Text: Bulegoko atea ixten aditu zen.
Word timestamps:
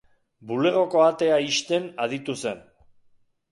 Bulegoko 0.51 1.03
atea 1.09 1.37
ixten 1.49 1.87
aditu 2.07 2.37
zen. 2.47 2.67